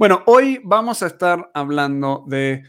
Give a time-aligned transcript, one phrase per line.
[0.00, 2.62] Bueno, hoy vamos a estar hablando de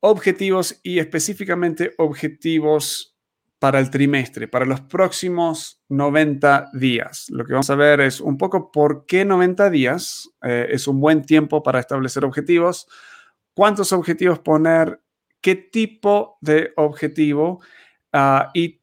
[0.00, 3.18] objetivos y específicamente objetivos
[3.58, 7.26] para el trimestre, para los próximos 90 días.
[7.28, 11.00] Lo que vamos a ver es un poco por qué 90 días eh, es un
[11.00, 12.86] buen tiempo para establecer objetivos,
[13.52, 15.02] cuántos objetivos poner,
[15.42, 17.60] qué tipo de objetivo
[18.14, 18.80] ah, y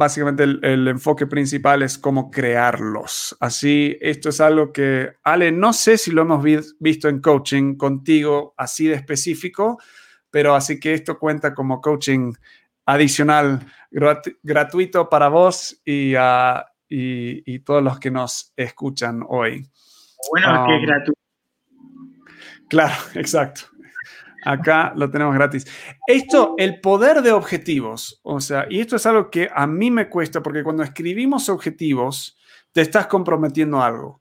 [0.00, 3.36] básicamente el, enfoque principal es cómo crearlos.
[3.38, 6.42] Así, esto es algo que, Ale, no sé si lo hemos
[6.78, 9.78] visto en coaching contigo así de específico,
[10.30, 12.32] pero así que esto cuenta como coaching
[12.86, 13.66] adicional
[14.42, 15.82] gratuito para vos
[16.18, 19.68] ah, y, y, todos los que nos escuchan hoy.
[20.30, 21.20] Bueno, que es um, gratuito.
[22.70, 23.66] Claro, exacto.
[24.44, 25.66] Acá lo tenemos gratis.
[26.06, 30.08] Esto, el poder de objetivos, o sea, y esto es algo que a mí me
[30.08, 32.38] cuesta porque cuando escribimos objetivos,
[32.72, 34.20] te estás comprometiendo a algo.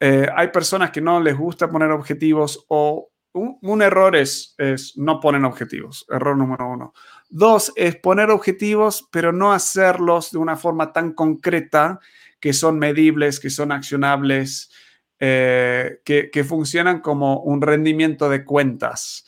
[0.00, 5.18] Eh, hay personas que no les gusta poner objetivos o un, error es, es no
[5.18, 6.94] poner objetivos, error número uno.
[7.28, 11.98] Dos es poner objetivos, pero no hacerlos de una forma tan concreta
[12.38, 14.70] que son medibles, que son accionables,
[15.18, 19.26] eh, que, que funcionan como un rendimiento de cuentas.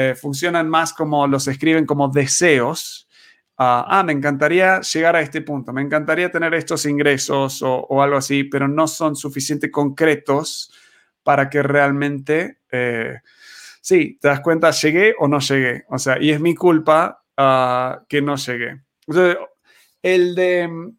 [0.00, 3.08] Eh, funcionan más como los escriben como deseos.
[3.56, 8.16] ah, ah me encantaría llegar a este punto, me encantaría tener estos ingresos o, algo
[8.16, 10.72] así, pero no son suficientemente concretos
[11.24, 13.16] para que realmente, eh,
[13.80, 15.84] sí, te das cuenta, llegué o no llegué.
[15.88, 18.80] O sea, y es mi culpa ah, que no llegué.
[20.00, 20.92] el de,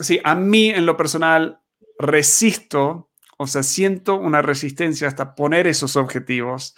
[0.00, 1.60] sí, a mí en lo personal
[1.96, 6.74] resisto, o sea, siento una resistencia hasta poner esos objetivos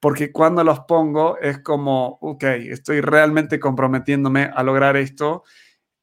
[0.00, 5.44] porque cuando los pongo es como, ok, estoy realmente comprometiéndome a lograr esto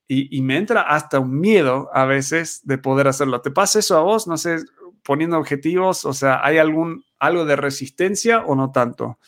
[0.08, 3.42] y, me entra hasta un miedo a veces de poder hacerlo.
[3.42, 4.26] ¿Te pasa eso a vos?
[4.26, 4.60] No sé,
[5.04, 9.20] poniendo objetivos, o sea, ¿hay algún, algo de resistencia o no tanto?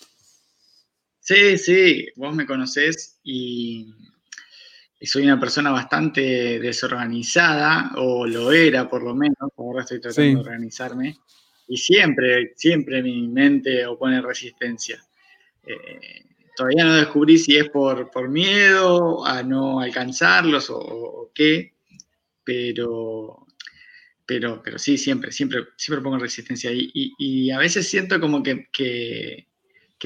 [1.19, 3.93] Sí, sí, vos me conocés y,
[5.01, 10.47] soy una persona bastante desorganizada, o lo era por lo menos, ahora estoy tratando de
[10.47, 11.17] organizarme
[11.69, 14.99] y siempre, siempre mi mente opone resistencia.
[15.63, 16.25] Eh,
[16.55, 21.73] todavía no descubrí si es por, por miedo a no alcanzarlos o, qué,
[22.43, 23.45] pero,
[24.25, 26.71] pero, pero sí, siempre, siempre, siempre pongo resistencia.
[26.71, 29.45] Y, y, a veces siento como que, que,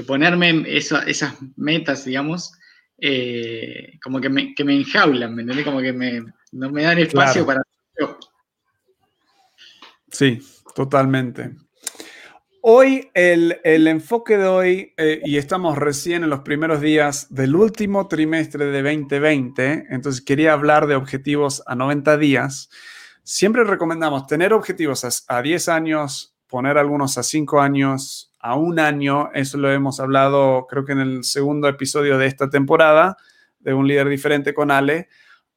[0.06, 2.52] ponerme esas metas, digamos,
[2.98, 5.66] eh, como que me, que me enjaulan, ¿me entiendes?
[5.66, 7.62] Como que me, no me dan espacio para...
[10.12, 10.40] Sí,
[10.76, 11.56] Totalmente.
[12.66, 18.08] Hoy el, enfoque de hoy, eh, y estamos recién en los primeros días del último
[18.08, 22.70] trimestre de 2020, entonces quería hablar de objetivos a 90 días.
[23.24, 28.80] Siempre recomendamos tener objetivos a, a 10 años, poner algunos a 5 años, a un
[28.80, 33.18] año, eso lo hemos hablado creo que en el segundo episodio de esta temporada,
[33.60, 35.10] de un líder diferente con Ale.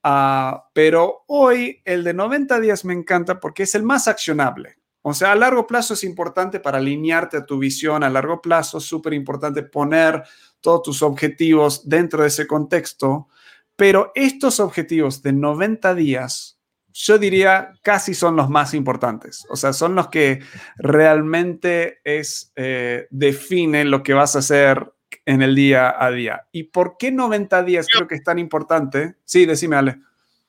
[0.02, 4.78] Ah, pero hoy el de 90 días me encanta porque es el más accionable.
[5.08, 8.78] O sea, a largo plazo es importante para alinearte a tu visión, a largo plazo
[8.78, 10.24] es súper importante poner
[10.60, 13.28] todos tus objetivos dentro de ese contexto,
[13.76, 16.58] pero estos objetivos de 90 días,
[16.92, 19.46] yo diría casi son los más importantes.
[19.48, 20.40] O sea, son los que
[20.76, 24.92] realmente es, eh, definen lo que vas a hacer
[25.24, 26.48] en el día a día.
[26.50, 29.14] ¿Y por qué 90 días creo que es tan importante?
[29.24, 30.00] Sí, decime, Ale.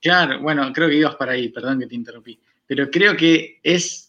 [0.01, 4.06] Claro, bueno, creo que ibas para ahí, perdón que te interrumpí, pero creo que es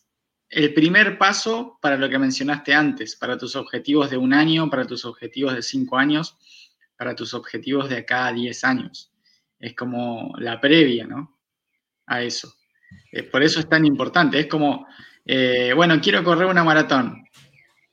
[0.50, 4.86] el primer paso para lo que mencionaste antes, para tus objetivos de un año, para
[4.86, 6.36] tus objetivos de cinco años,
[6.96, 9.12] para tus objetivos de acá a diez años.
[9.58, 11.38] Es como la previa, ¿no?
[12.06, 12.54] A eso.
[13.12, 14.40] Eh, por eso es tan importante.
[14.40, 14.86] Es como,
[15.24, 17.24] eh, bueno, quiero correr una maratón.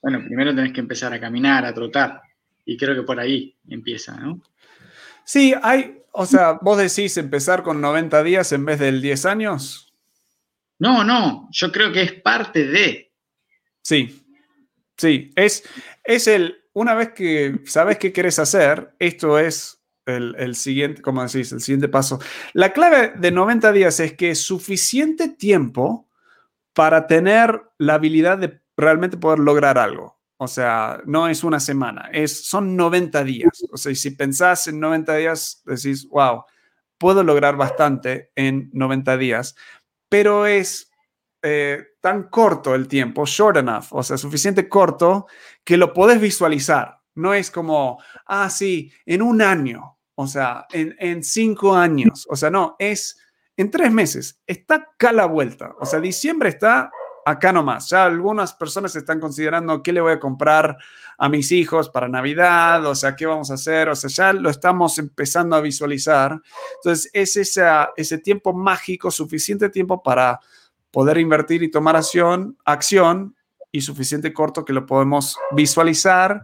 [0.01, 2.21] Bueno, primero tenés que empezar a caminar, a trotar.
[2.63, 4.41] Y creo que por ahí empieza, ¿no?
[5.25, 9.84] Sí, hay, o sea, vos decís empezar con 90 días en vez del 10 años.
[10.79, 13.13] No, no, yo creo que es parte de.
[13.81, 14.25] Sí,
[14.97, 15.63] sí, es,
[16.03, 21.51] es el, una vez que sabes qué quieres hacer, esto es el, siguiente, como decís,
[21.51, 22.19] el siguiente paso.
[22.53, 26.09] La clave de 90 días es que es suficiente tiempo
[26.73, 30.19] para tener la habilidad de realmente poder lograr algo.
[30.37, 33.65] O sea, no es una semana, es, son 90 días.
[33.71, 36.43] O sea, si pensás en 90 días, decís, wow,
[36.97, 39.55] puedo lograr bastante en 90 días
[40.09, 40.91] pero es
[41.41, 45.27] eh, tan corto el tiempo, short enough, o sea, suficiente corto
[45.63, 47.01] que lo podés visualizar.
[47.13, 52.49] No es como, ah, sí, en un año, o sea, en, cinco años, o sea,
[52.49, 53.19] no, es
[53.57, 56.91] en tres meses, está acá la vuelta, o sea, diciembre está
[57.25, 57.89] acá nomás.
[57.89, 60.77] Ya algunas personas están considerando qué le voy a comprar
[61.17, 64.49] a mis hijos para Navidad, o sea, qué vamos a hacer, o sea, ya lo
[64.49, 66.39] estamos empezando a visualizar.
[66.75, 70.39] Entonces, es ese tiempo mágico, suficiente tiempo para
[70.91, 73.35] poder invertir y tomar acción, acción
[73.71, 76.43] y suficiente corto que lo podemos visualizar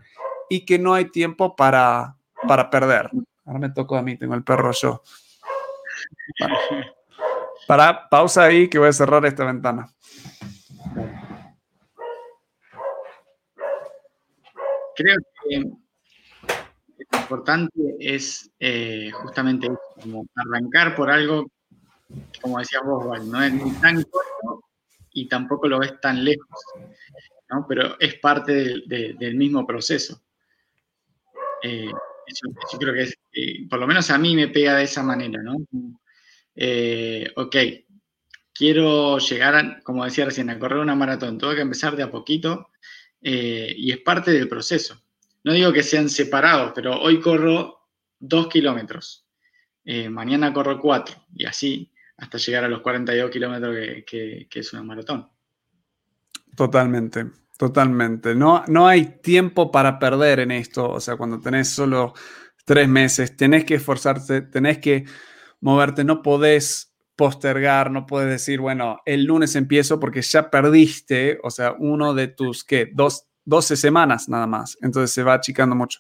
[0.50, 2.18] y que no hay tiempo para,
[2.48, 3.10] para perder.
[3.46, 5.04] Ahora me tocó a mí, tengo el perro yo.
[7.68, 9.88] Para, pausa ahí que voy a cerrar esta ventana.
[14.96, 15.60] Creo que
[17.12, 19.70] lo importante es eh, justamente
[20.02, 21.48] como arrancar por algo,
[22.42, 24.66] como decías vos, no es ni tan corto
[25.14, 26.60] y tampoco lo ves tan lejos,
[27.50, 27.66] ¿no?
[27.68, 30.22] pero es parte del mismo proceso.
[31.64, 35.42] Eh, yo creo que eh, por lo menos a mí me pega de esa manera,
[35.44, 35.58] ¿no?
[36.56, 37.56] Eh, ok,
[38.54, 42.70] quiero llegar, como decía recién, a correr una maratón, tengo que empezar de a poquito
[43.22, 45.02] eh, y es parte del proceso.
[45.44, 47.88] No digo que sean separados, pero hoy corro
[48.20, 49.26] dos kilómetros,
[50.12, 53.76] mañana corro cuatro y así hasta llegar a los 42 kilómetros
[54.06, 55.28] que, que es una maratón.
[56.56, 57.26] Totalmente.
[57.62, 58.34] Totalmente.
[58.34, 60.90] No, no hay tiempo para perder en esto.
[60.90, 62.16] O sea, cuando tenés solo
[62.66, 65.06] tres meses, tenés que esforzarte, tenés que
[65.60, 66.91] moverte, no podés
[67.22, 72.30] postergar, no puedes decir, bueno, el lunes empiezo porque ya perdiste, o sea, uno de
[72.30, 72.90] tus, ¿qué?
[72.92, 74.76] Dos, 12 semanas nada más.
[74.82, 76.00] Entonces se va achicando mucho.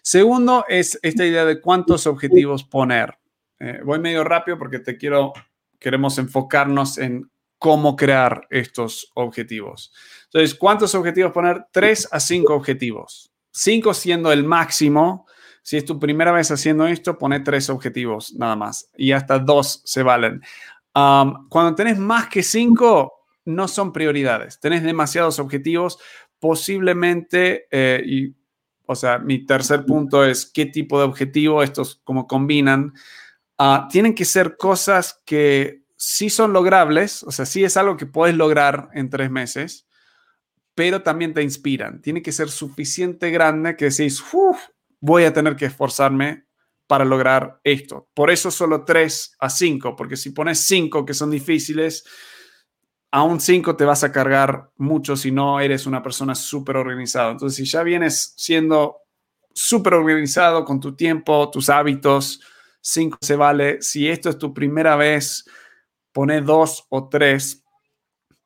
[0.00, 3.18] Segundo es esta idea de cuántos objetivos poner.
[3.60, 5.34] Eh, voy medio rápido porque te quiero,
[5.78, 9.92] queremos enfocarnos en cómo crear estos objetivos.
[10.24, 11.66] Entonces, ¿cuántos objetivos poner?
[11.70, 13.30] Tres a cinco objetivos.
[13.50, 15.26] Cinco siendo el máximo.
[15.62, 18.90] Si es tu primera vez haciendo esto, pone tres objetivos nada más.
[18.96, 20.42] Y hasta dos se valen.
[20.92, 24.60] cuando tenés más que cinco, no son prioridades.
[24.60, 25.98] Tenés demasiados objetivos.
[26.38, 28.34] Posiblemente, eh, y,
[28.86, 32.92] o sea, mi tercer punto es qué tipo de objetivo, estos como combinan.
[33.58, 38.06] Ah, tienen que ser cosas que sí son logrables, o sea, sí es algo que
[38.06, 39.86] puedes lograr en tres meses,
[40.74, 42.02] pero también te inspiran.
[42.02, 44.20] Tiene que ser suficiente grande que decís,
[45.02, 46.46] voy a tener que esforzarme
[46.86, 48.08] para lograr esto.
[48.14, 52.04] Por eso solo tres a cinco, porque si pones cinco que son difíciles,
[53.10, 57.32] a un cinco te vas a cargar mucho si no eres una persona súper organizada.
[57.32, 58.98] Entonces, si ya vienes siendo
[59.52, 62.40] súper organizado con tu tiempo, tus hábitos,
[62.80, 63.82] cinco se vale.
[63.82, 65.44] Si esto es tu primera vez,
[66.12, 67.64] pone dos o tres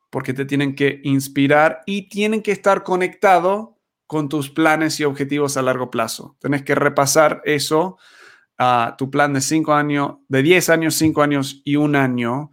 [0.09, 3.76] porque te tienen que inspirar y tienen que estar conectado
[4.07, 6.37] con tus planes y objetivos a largo plazo.
[6.39, 7.97] Tienes que repasar eso,
[8.97, 12.51] tu plan de cinco años, de 10 años, cinco años y un año.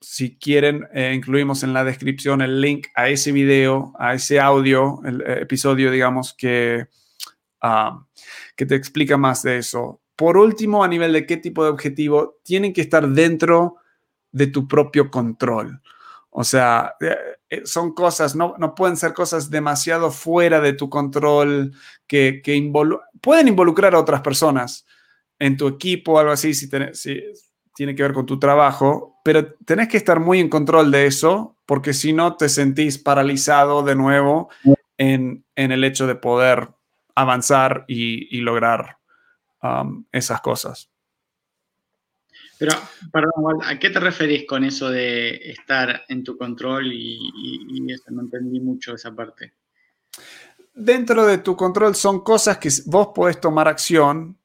[0.00, 5.00] Si quieren, eh, incluimos en la descripción el link a ese video, a ese audio,
[5.04, 6.88] el eh, episodio, digamos, que,
[7.62, 8.04] ah,
[8.56, 10.02] que te explica más de eso.
[10.16, 13.76] Por último, a nivel de qué tipo de objetivo, tienen que estar dentro
[14.32, 15.80] de tu propio control.
[16.30, 17.16] O sea, eh,
[17.64, 21.72] son cosas, no, no pueden ser cosas demasiado fuera de tu control
[22.06, 22.72] que, que
[23.20, 24.86] pueden involucrar a otras personas
[25.38, 27.20] en tu equipo algo así, si, si,
[27.74, 31.56] tiene que ver con tu trabajo, pero tenés que estar muy en control de eso,
[31.66, 34.50] porque si no te sentís paralizado de nuevo
[34.98, 36.68] en, en el hecho de poder
[37.14, 38.98] avanzar y, y lograr
[39.62, 40.91] um, esas cosas.
[42.62, 42.78] Pero,
[43.12, 47.18] perdón, ¿a qué te referís con eso de estar en tu control y,
[47.88, 48.04] eso?
[48.10, 49.54] No entendí mucho esa parte.
[50.72, 54.38] Dentro de tu control son cosas que vos podés tomar acción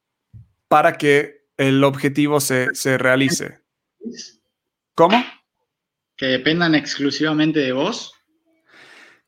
[0.68, 3.60] para que el objetivo se, realice.
[4.96, 5.24] ¿Cómo?
[6.16, 8.16] Que dependan exclusivamente de vos.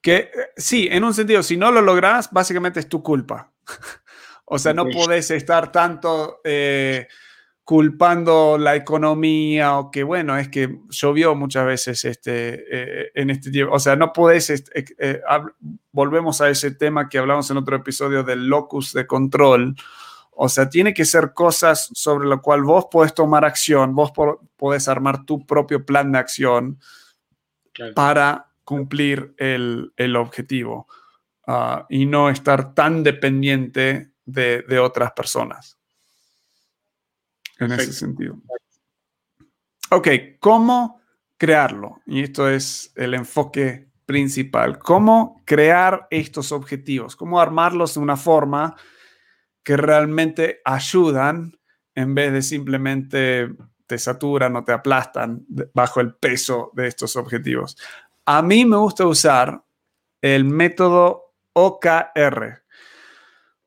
[0.02, 3.54] Que eh, sí, en un sentido, si no lo lográs, básicamente es tu culpa.
[4.46, 7.08] o sea, no podés estar tanto eh,
[7.70, 13.52] culpando la economía o que, bueno, es que llovió muchas veces este, eh, en este
[13.52, 13.76] tiempo.
[13.76, 15.22] O sea, no podés, eh, eh,
[15.92, 19.76] volvemos a ese tema que hablamos en otro episodio del locus de control.
[20.32, 24.14] O sea, tiene que ser cosas sobre lo cual vos podés tomar acción, vos
[24.58, 26.80] podés armar tu propio plan de acción
[27.94, 30.88] para cumplir el, objetivo
[31.46, 35.79] ah, y no estar tan dependiente de otras personas
[37.60, 38.38] en ese sentido.
[39.92, 40.08] Ok,
[40.40, 41.02] ¿cómo
[41.38, 42.02] crearlo?
[42.06, 44.80] Y esto es el enfoque principal.
[44.80, 47.16] ¿Cómo crear estos objetivos?
[47.16, 48.76] ¿Cómo armarlos de una forma
[49.64, 51.58] que realmente ayudan
[51.96, 53.50] en vez de simplemente
[53.86, 57.78] te saturan o te aplastan bajo el peso de estos objetivos?
[58.26, 59.64] A mí me gusta usar
[60.22, 62.64] el método OKR.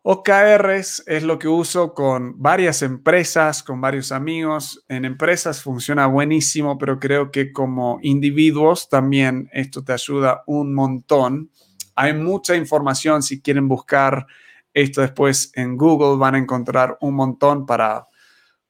[0.04, 4.84] OKR es, lo que uso con varias empresas, con varios amigos.
[4.88, 11.52] En empresas funciona buenísimo, pero creo que como individuos también esto te ayuda un montón.
[11.94, 14.26] Hay mucha información si quieren buscar
[14.74, 18.08] esto después en Google, van a encontrar un montón para,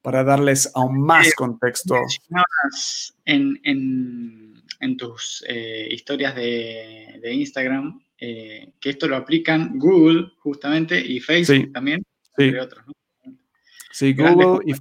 [0.02, 1.94] para darles aún más contexto.
[3.24, 10.96] En, en, tus eh, historias de, de Instagram eh, que esto lo aplican Google justamente
[11.00, 12.04] y Facebook también,
[12.36, 12.44] sí.
[12.44, 12.84] entre otros.
[13.90, 14.74] Sí, Google y...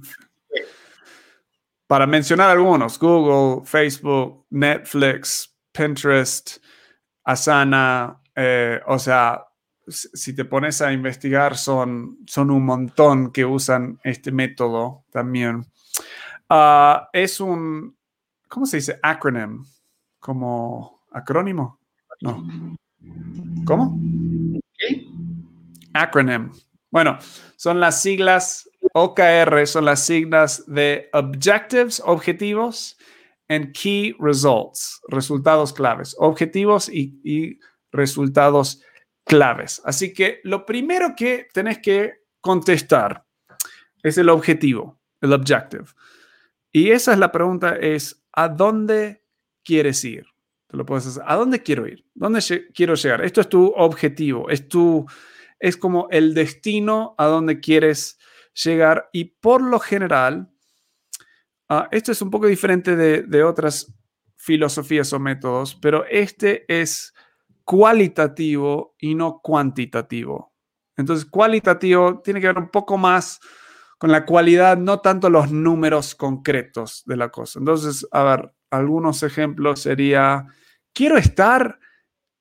[1.88, 6.58] Para mencionar algunos, Google, Facebook, Netflix, Pinterest,
[7.24, 9.44] Asana, eh, o sea,
[9.88, 15.66] si te pones a investigar, son, son un montón que usan este método también.
[16.48, 17.96] Ah, es un,
[18.46, 19.00] ¿cómo se dice?
[19.02, 19.64] Acronym,
[20.20, 21.80] como acrónimo.
[22.20, 22.78] No.
[23.64, 23.98] ¿Cómo?
[24.78, 25.06] ¿Qué?
[25.94, 26.50] Acronym.
[26.90, 27.18] Bueno,
[27.56, 32.98] son las siglas OKR, son las siglas de Objectives, objetivos,
[33.48, 36.14] and Key Results, resultados claves.
[36.18, 37.58] Objetivos y, y
[37.92, 38.82] resultados
[39.24, 39.80] claves.
[39.84, 43.24] Así que lo primero que tenés que contestar
[44.02, 45.84] es el objetivo, el objective.
[46.72, 49.24] Y esa es la pregunta, es ¿a dónde
[49.62, 50.26] quieres ir?
[50.76, 51.22] Lo puedes hacer.
[51.26, 52.04] ¿A dónde quiero ir?
[52.14, 52.40] ¿Dónde
[52.74, 53.24] quiero llegar?
[53.24, 55.06] Esto es tu objetivo, es tu,
[55.58, 58.18] es como el destino a donde quieres
[58.54, 60.50] llegar y por lo general,
[61.68, 63.94] ah, esto es un poco diferente de, de otras
[64.36, 67.14] filosofías o métodos, pero este es
[67.64, 70.52] cualitativo y no cuantitativo.
[70.96, 73.40] Entonces, cualitativo tiene que ver un poco más
[73.98, 77.60] con la cualidad, no tanto los números concretos de la cosa.
[77.60, 80.46] Entonces, a ver, algunos ejemplos sería
[80.92, 81.78] quiero estar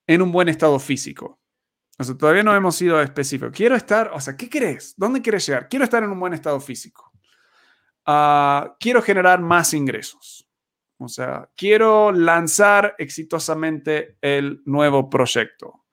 [0.07, 1.39] en un buen estado físico.
[1.97, 3.55] O sea, todavía no hemos sido específicos.
[3.55, 4.93] Quiero estar, o sea, ¿qué crees?
[4.97, 5.69] ¿Dónde quieres llegar?
[5.69, 7.11] Quiero estar en un buen estado físico.
[8.05, 10.47] Ah, quiero generar más ingresos.
[10.97, 15.85] O sea, quiero lanzar exitosamente el nuevo proyecto.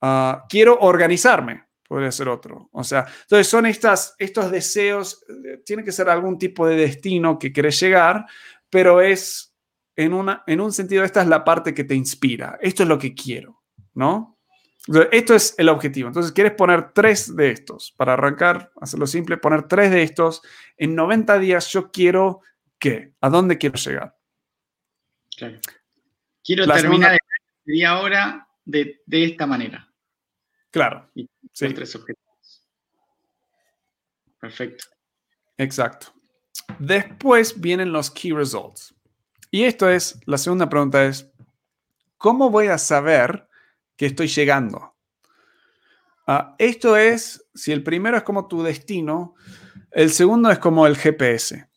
[0.00, 2.68] Ah, quiero organizarme, podría ser otro.
[2.72, 7.38] O sea, entonces son estas, estos deseos, eh, tiene que ser algún tipo de destino
[7.38, 8.26] que quieres llegar,
[8.68, 9.55] pero es
[9.96, 12.58] en, una, en un sentido, esta es la parte que te inspira.
[12.60, 13.62] Esto es lo que quiero,
[13.94, 14.36] ¿no?
[15.10, 16.08] esto es el objetivo.
[16.08, 17.92] Entonces, quieres poner tres de estos.
[17.96, 20.42] Para arrancar, hacerlo simple, poner tres de estos.
[20.76, 22.40] En 90 días yo quiero
[22.78, 23.12] qué?
[23.20, 24.16] ¿A dónde quiero llegar?
[25.36, 25.58] Claro.
[26.44, 29.92] Quiero terminar el día hora de, esta manera.
[30.70, 31.10] Claro.
[31.14, 31.72] Y sí.
[31.74, 32.68] tres objetivos.
[34.38, 34.84] Perfecto.
[35.58, 36.12] Exacto.
[36.78, 38.94] Después vienen los key results.
[39.56, 41.32] Y esto es, la segunda pregunta es,
[42.18, 43.48] ¿cómo voy a saber
[43.96, 44.94] que estoy llegando?
[46.26, 49.34] Ah, esto es, si el primero es como tu destino,
[49.92, 51.70] el segundo es como el GPS,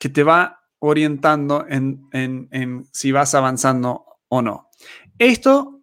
[0.00, 4.70] que te va orientando en, en si vas avanzando o no.
[5.16, 5.80] Esto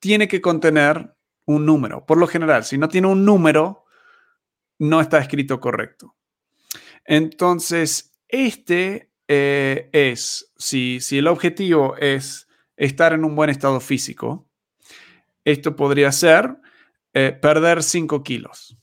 [0.00, 2.04] tiene que contener un número.
[2.04, 3.84] Por lo general, si no tiene un número,
[4.80, 6.16] no está escrito correcto.
[7.04, 14.48] Entonces, este eh, es, si, si el objetivo es estar en un buen estado físico,
[15.44, 16.56] esto podría ser
[17.14, 18.76] eh, perder 5 kilos.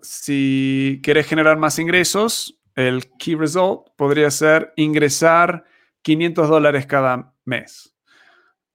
[0.00, 5.64] si quieres generar más ingresos, el key result podría ser ingresar
[6.00, 7.94] 500 dólares cada mes.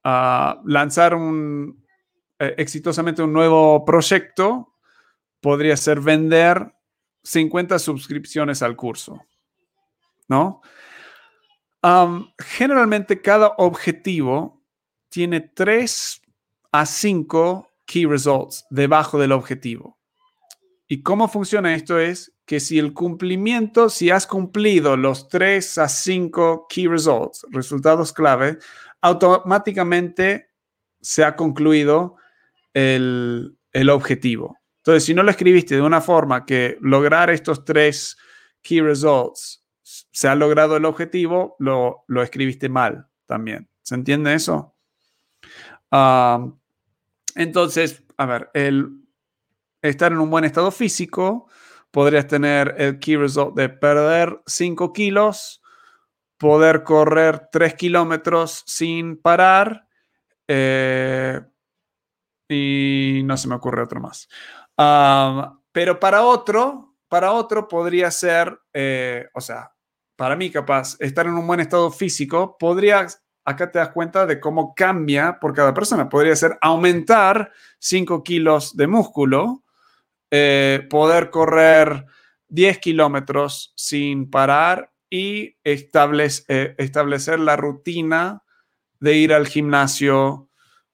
[0.04, 1.84] Ah, lanzar un,
[2.38, 4.76] eh, exitosamente un nuevo proyecto
[5.40, 6.72] podría ser vender
[7.24, 9.26] 50 suscripciones al curso.
[10.32, 10.62] ¿No?
[12.40, 14.64] generalmente cada objetivo
[15.10, 16.22] tiene 3
[16.72, 19.98] a 5 key results debajo del objetivo.
[20.88, 22.00] ¿Y cómo funciona esto?
[22.00, 28.14] Es que si el cumplimiento, si has cumplido los 3 a 5 key results, resultados
[28.14, 28.58] clave,
[29.02, 30.52] automáticamente
[31.02, 32.16] se ha concluido
[32.74, 34.58] el, el objetivo.
[34.78, 38.18] Entonces, si no lo escribiste de una forma que lograr estos tres
[38.62, 39.61] key results
[40.12, 43.70] se ha logrado el objetivo, lo, escribiste mal también.
[43.82, 44.76] ¿Se entiende eso?
[45.90, 46.48] Ah,
[47.36, 49.02] entonces, a ver, el
[49.82, 51.48] estar en un buen estado físico,
[51.92, 55.62] podrías tener el key result de perder 5 kilos,
[56.38, 59.88] poder correr 3 kilómetros sin parar
[60.48, 61.42] eh,
[62.48, 64.28] y no se me ocurre otro más.
[64.78, 69.72] Ah, pero para otro, para otro podría ser, eh, o sea,
[70.22, 73.08] para mí capaz, estar en un buen estado físico, podría
[73.44, 76.10] acá te das cuenta de cómo cambia por cada persona.
[76.10, 79.64] Podría ser aumentar 5 kilos de músculo,
[80.30, 82.06] eh, poder correr
[82.50, 88.44] 10 kilómetros sin parar y eh, establecer la rutina
[89.00, 90.52] de ir al gimnasio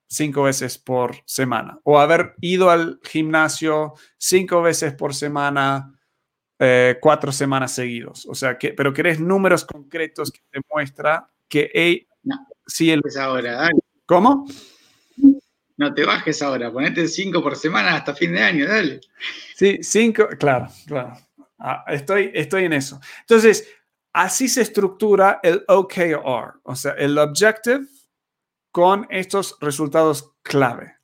[0.07, 5.96] cinco veces por semana o haber ido al gimnasio cinco veces por semana
[6.59, 8.25] eh, cuatro semanas seguidos.
[8.25, 12.07] O sea, que, pero querés números concretos que te muestra que
[12.65, 13.01] si el...
[13.19, 13.69] ahora,
[14.05, 14.45] ¿Cómo?
[15.77, 18.99] No te bajes ahora, ponete cinco por semana hasta fin de año, dale.
[19.55, 21.13] Sí, cinco, claro, claro.
[21.59, 22.99] Ah, estoy, estoy en eso.
[23.21, 23.67] Entonces,
[24.13, 27.85] así se estructura el OKR, o sea, el Objective
[28.71, 30.96] con estos resultados clave.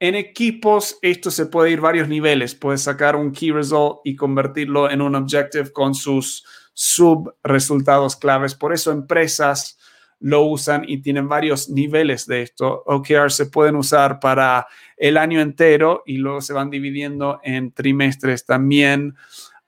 [0.00, 2.54] En equipos, esto se puede ir varios niveles.
[2.54, 8.54] Puedes sacar un key result y convertirlo en un objective con sus sub resultados claves.
[8.54, 9.78] Por eso empresas
[10.20, 12.82] lo usan y tienen varios niveles de esto.
[12.86, 14.66] OKR se pueden usar para
[14.96, 19.16] el año entero y luego se van dividiendo en trimestres también.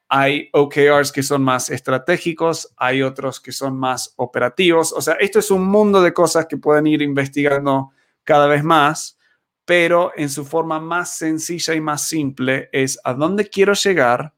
[0.08, 4.94] Hay OKRs que son más estratégicos, hay otros que son más operativos.
[4.94, 7.90] O sea, esto es un mundo de cosas que pueden ir investigando
[8.24, 9.18] cada vez más,
[9.64, 14.35] pero en su forma más sencilla y más simple es a dónde quiero llegar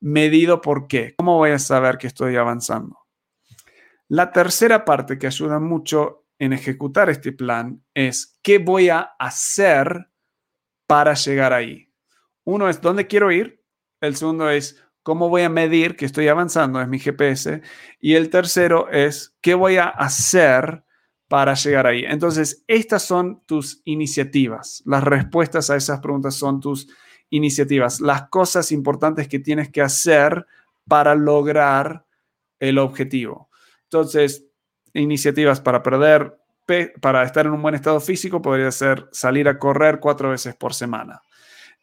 [0.00, 1.14] medido por qué.
[1.16, 2.98] ¿Cómo voy a saber que estoy avanzando?
[4.08, 10.08] La tercera parte que ayuda mucho en ejecutar este plan es qué voy a hacer
[10.86, 11.92] para llegar ahí.
[12.44, 13.62] Uno es dónde quiero ir.
[14.00, 16.80] El segundo es ¿Cómo voy a medir que estoy avanzando?
[16.80, 17.62] Es mi GPS.
[18.00, 20.84] Y el tercero es, ¿qué voy a hacer
[21.30, 22.04] para llegar ahí?
[22.04, 24.82] Entonces, estas son tus iniciativas.
[24.84, 26.88] Las respuestas a esas preguntas son tus
[27.30, 28.00] iniciativas.
[28.00, 30.44] Las cosas importantes que tienes que hacer
[30.88, 32.04] para lograr
[32.58, 33.48] el objetivo.
[33.84, 34.44] Entonces,
[34.92, 36.36] iniciativas para perder,
[37.00, 40.74] para estar en un buen estado físico, podría ser salir a correr cuatro veces por
[40.74, 41.22] semana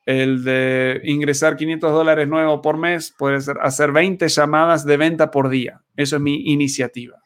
[0.08, 5.30] el de ingresar 500 dólares nuevos por mes puede ser hacer 20 llamadas de venta
[5.30, 5.82] por día.
[5.98, 7.22] Eso es mi iniciativa.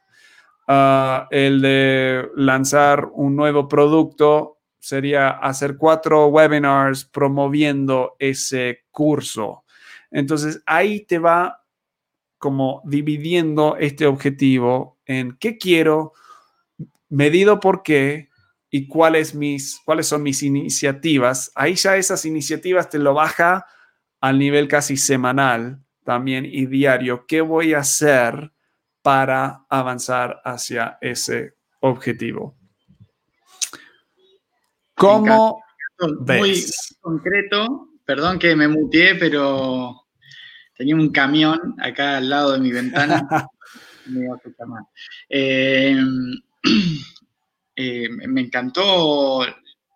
[0.73, 9.65] Ah, el de lanzar un nuevo producto sería hacer cuatro webinars promoviendo ese curso.
[10.11, 11.65] Entonces ahí te va
[12.37, 16.13] como dividiendo este objetivo en qué quiero,
[17.09, 18.29] medido por qué,
[18.69, 21.51] y cuáles, mis, cuáles son mis iniciativas.
[21.53, 23.65] Ahí ya esas iniciativas te lo baja
[24.21, 27.25] al nivel casi semanal también y diario.
[27.27, 28.53] ¿Qué voy a hacer
[29.01, 32.57] para avanzar hacia ese objetivo?
[34.95, 35.63] ¿Cómo
[36.21, 36.39] ves?
[36.39, 36.65] Muy
[37.01, 37.89] concreto.
[38.05, 40.07] Perdón que me muteé, pero
[40.75, 43.27] tenía un camión acá al lado de mi ventana.
[44.07, 44.83] me iba a mal.
[45.29, 45.95] Eh,
[47.73, 49.45] Eh, me encantó,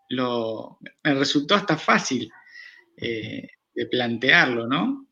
[0.09, 2.31] lo, me resultó hasta fácil
[2.95, 5.09] eh, de plantearlo, ¿no?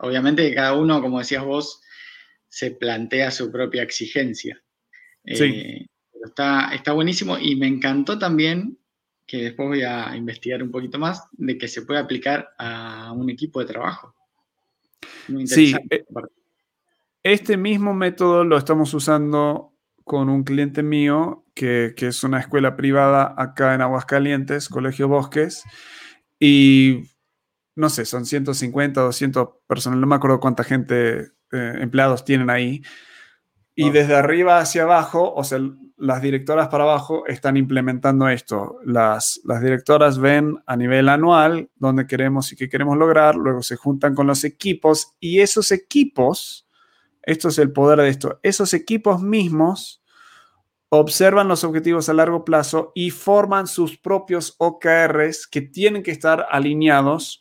[0.00, 1.82] Obviamente cada uno, como decías vos,
[2.52, 4.62] se plantea su propia exigencia.
[5.24, 5.88] Sí.
[6.22, 8.76] Está, está buenísimo y me encantó también,
[9.26, 13.30] que después voy a investigar un poquito más, de que se puede aplicar a un
[13.30, 14.14] equipo de trabajo.
[15.46, 15.74] sí,
[17.22, 19.72] este mismo método lo estamos usando
[20.04, 25.64] con un cliente mío que, es una escuela privada acá en Aguascalientes, Colegio Bosques,
[26.38, 27.04] y
[27.76, 32.82] no sé, son 150, 200 personas, no me acuerdo cuánta gente, eh, empleados tienen ahí.
[33.74, 35.58] Y desde arriba hacia abajo, o sea,
[35.96, 38.76] las directoras para abajo están implementando esto.
[38.84, 43.76] Las, las directoras ven a nivel anual dónde queremos y qué queremos lograr, luego se
[43.76, 46.66] juntan con los equipos y esos equipos
[47.22, 48.40] esto es el poder de esto.
[48.42, 50.02] Esos equipos mismos
[50.88, 56.46] observan los objetivos a largo plazo y forman sus propios OKRs que tienen que estar
[56.50, 57.40] alineados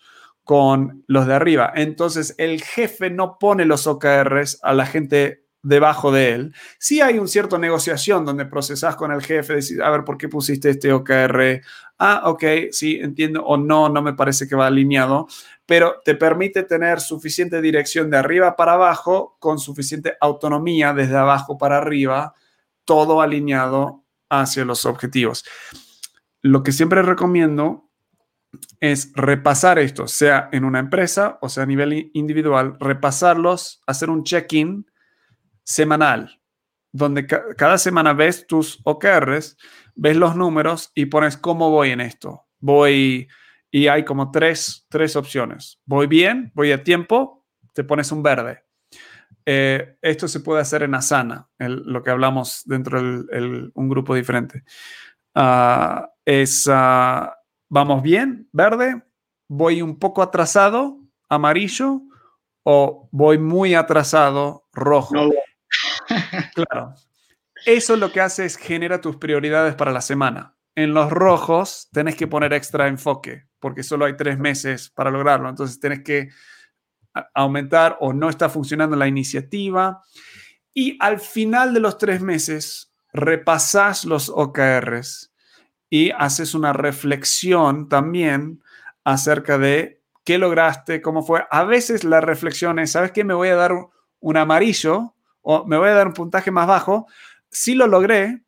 [0.51, 1.71] con los de arriba.
[1.73, 6.53] Entonces, el jefe no pone los OKRs a la gente debajo de él.
[6.77, 10.27] Sí hay un cierto negociación donde procesas con el jefe, decís, a ver, ¿por qué
[10.27, 11.61] pusiste este OKR?
[11.99, 15.25] Ah, ok, sí, entiendo, o no, no me parece que va alineado,
[15.65, 21.57] pero te permite tener suficiente dirección de arriba para abajo con suficiente autonomía desde abajo
[21.57, 22.35] para arriba,
[22.83, 25.45] todo alineado hacia los objetivos.
[26.41, 27.90] Lo que siempre recomiendo
[28.79, 34.23] es repasar esto, sea en una empresa o sea a nivel individual, repasarlos, hacer un
[34.23, 34.85] check-in
[35.63, 36.41] semanal,
[36.91, 39.57] donde cada semana ves tus OKRs,
[39.95, 42.47] ves los números y pones cómo voy en esto.
[42.59, 43.27] Voy
[43.71, 45.79] y hay como tres, tres opciones.
[45.85, 48.63] Voy bien, voy a tiempo, te pones un verde.
[49.45, 54.63] eh, esto se puede hacer en Asana, lo que hablamos dentro de un grupo diferente.
[55.33, 56.09] Ah,
[57.71, 59.01] vamos bien, verde,
[59.47, 62.01] voy un poco atrasado, amarillo,
[62.63, 65.31] o voy muy atrasado, rojo.
[66.53, 66.93] claro.
[67.65, 70.55] Eso lo que hace es genera tus prioridades para la semana.
[70.75, 75.47] En los rojos tenés que poner extra enfoque, porque solo hay tres meses para lograrlo.
[75.47, 76.29] Entonces tenés que
[77.33, 80.01] aumentar o no está funcionando la iniciativa.
[80.73, 85.30] Y al final de los tres meses, repasás los OKRs
[85.93, 88.63] y haces una reflexión también
[89.03, 91.43] acerca de qué lograste, cómo fue.
[91.51, 93.25] A veces la reflexión es, ¿sabes qué?
[93.25, 93.73] Me voy a dar
[94.21, 97.07] un amarillo o me voy a dar un puntaje más bajo.
[97.49, 98.41] Sí lo logré,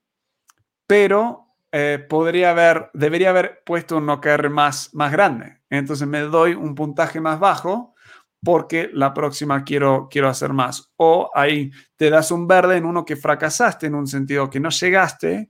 [0.87, 5.59] pero eh, podría haber, debería haber puesto un OKR más, más grande.
[5.69, 7.93] Entonces me doy un puntaje más bajo
[8.41, 10.93] porque la próxima quiero, quiero hacer más.
[10.95, 14.69] O ahí te das un verde en uno que fracasaste en un sentido que no
[14.69, 15.49] llegaste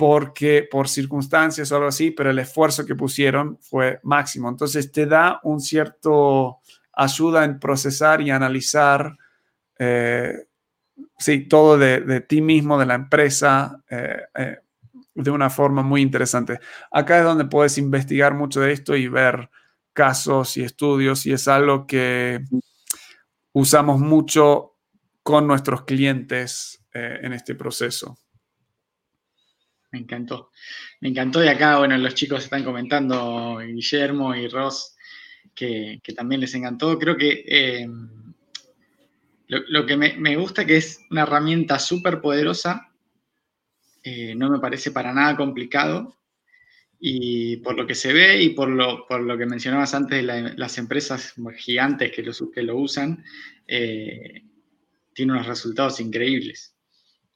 [0.00, 4.48] porque por circunstancias o algo así, pero el esfuerzo que pusieron fue máximo.
[4.48, 6.60] Entonces te da un cierto
[6.94, 9.14] ayuda en procesar y analizar
[9.78, 10.46] eh,
[11.18, 14.56] sí, todo de, ti mismo, de la empresa, eh,
[15.14, 16.60] de una forma muy interesante.
[16.90, 19.50] Acá es donde puedes investigar mucho de esto y ver
[19.92, 22.42] casos y estudios y es algo que
[23.52, 24.76] usamos mucho
[25.22, 28.16] con nuestros clientes eh, en este proceso.
[29.92, 30.50] Me encantó.
[31.00, 34.96] Me encantó de acá, bueno, los chicos están comentando, Guillermo y Ross,
[35.54, 36.98] que, también les encantó.
[36.98, 37.88] Creo que eh,
[39.48, 42.90] lo, que me, me, gusta que es una herramienta súper poderosa
[44.02, 46.16] eh, no me parece para nada complicado.
[46.98, 50.54] Y por lo que se ve y por lo, por lo que mencionabas antes de
[50.56, 53.24] las empresas gigantes que lo, que lo usan,
[53.66, 54.44] eh,
[55.14, 56.76] tiene unos resultados increíbles.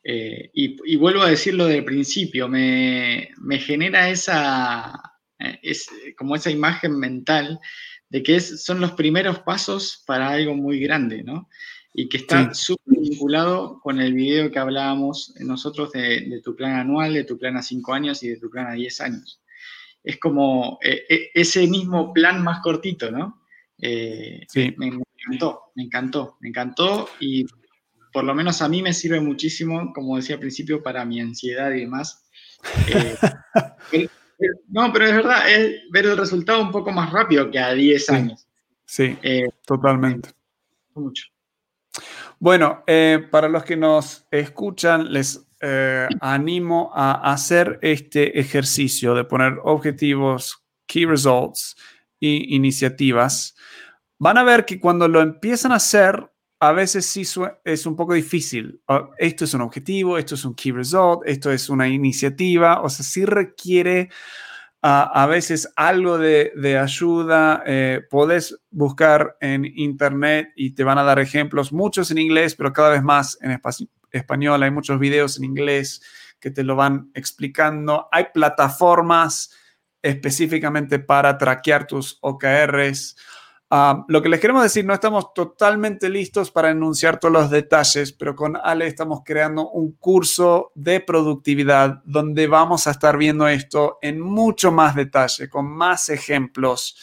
[0.05, 4.93] Eh, y, vuelvo a decirlo del principio, me, genera esa,
[5.63, 7.59] es, como esa imagen mental
[8.11, 11.49] de que son los primeros pasos para algo muy grande, ¿no?
[11.97, 17.15] y que está súper vinculado con el video que hablábamos nosotros de, tu plan anual,
[17.15, 19.41] de tu plan a 5 años y de tu plan a 10 años.
[20.03, 23.41] Es como eh, eh, ese mismo plan más cortito, ¿no?
[23.79, 24.75] Eh, sí.
[24.77, 27.47] Me, encantó, me encantó, me encantó y
[28.15, 31.73] por lo menos a mí me sirve muchísimo, como decía al principio, para mi ansiedad
[31.73, 32.25] y demás.
[34.69, 38.11] no, pero es verdad, es ver el resultado un poco más rápido que a 10
[38.11, 38.47] años.
[38.87, 39.19] Sí,
[39.67, 40.31] totalmente.
[40.95, 41.25] Mucho.
[42.39, 49.25] Bueno, eh, para los que nos escuchan, les eh, animo a hacer este ejercicio de
[49.25, 51.75] poner objetivos, key results
[52.21, 53.57] y iniciativas.
[54.21, 56.31] Van a ver que cuando lo empiezan a hacer,
[56.69, 57.23] a veces sí
[57.65, 58.81] es un poco difícil.
[58.89, 62.89] Ah, esto es un objetivo, esto es un key result, esto es una iniciativa, o
[62.89, 64.11] sea, sí requiere
[64.87, 67.63] a, veces algo de, ayuda.
[67.65, 72.73] Eh, podés buscar en internet y te van a dar ejemplos, muchos en inglés, pero
[72.73, 73.59] cada vez más en
[74.11, 74.63] español.
[74.63, 76.03] Hay muchos videos en inglés
[76.39, 78.09] que te lo van explicando.
[78.13, 79.57] Hay plataformas
[80.03, 83.17] específicamente para traquear tus OKRs.
[83.71, 88.13] Ah, lo que les queremos decir, no estamos totalmente listos para enunciar todos los detalles,
[88.13, 93.99] pero con Ale estamos creando un curso de productividad donde vamos a estar viendo esto
[94.03, 96.97] en mucho más detalle, con más ejemplos.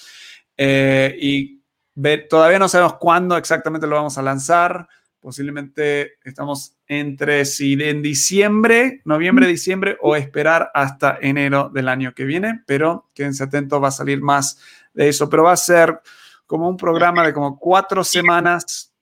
[0.56, 1.62] Eh, y
[2.30, 4.88] todavía no sabemos cuándo exactamente lo vamos a lanzar.
[5.20, 12.24] Posiblemente estamos entre si en diciembre, noviembre, diciembre o esperar hasta enero del año que
[12.24, 14.60] viene, pero quédense atentos, va a salir más
[14.94, 16.00] de eso, pero va a ser
[16.52, 18.94] como un programa de como cuatro semanas.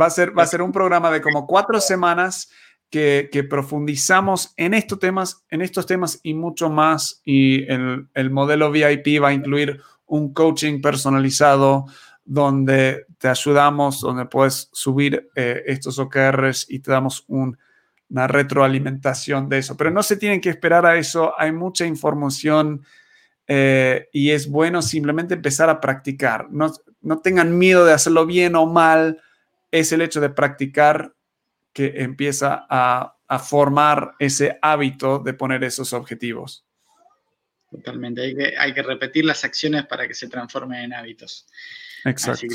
[0.00, 2.50] Va a ser, va a ser un programa de como cuatro semanas
[2.88, 7.20] que, profundizamos en estos temas, en estos temas y mucho más.
[7.26, 11.84] Y el, el modelo VIP va a incluir un coaching personalizado
[12.24, 19.58] donde te ayudamos, donde puedes subir eh, estos OKRs y te damos una retroalimentación de
[19.58, 19.76] eso.
[19.76, 21.34] Pero no se tienen que esperar a eso.
[21.38, 22.82] Hay mucha información
[23.52, 26.52] eh, y es bueno simplemente empezar a practicar.
[26.52, 29.20] No, no tengan miedo de hacerlo bien o mal,
[29.72, 31.16] es el hecho de practicar
[31.72, 36.64] que empieza a, a formar ese hábito de poner esos objetivos.
[37.72, 41.48] Totalmente, hay que, hay que repetir las acciones para que se transformen en hábitos.
[42.04, 42.46] Exacto.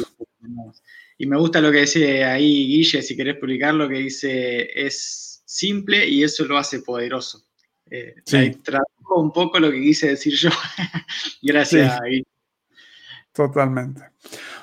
[1.18, 6.08] y me gusta lo que dice ahí Guille, si querés publicarlo, que dice es simple
[6.08, 7.46] y eso lo hace poderoso.
[7.90, 8.52] Eh, sí.
[8.64, 10.50] Tradujo un poco lo que quise decir yo.
[11.42, 12.00] Gracias.
[13.34, 14.02] Totalmente.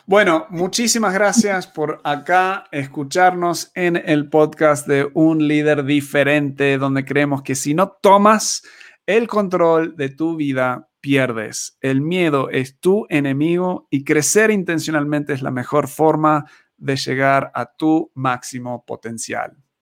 [0.07, 7.43] Bueno, muchísimas gracias por acá escucharnos en el podcast de Un líder diferente, donde creemos
[7.43, 8.63] que si no tomas
[9.07, 11.77] el control de tu vida, pierdes.
[11.81, 17.67] El miedo es tu enemigo y crecer intencionalmente es la mejor forma de llegar a
[17.67, 19.62] tu máximo potencial.